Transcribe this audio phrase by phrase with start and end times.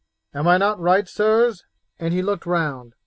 [0.33, 1.63] Am I not right, sirs?"
[1.99, 2.95] and he looked round.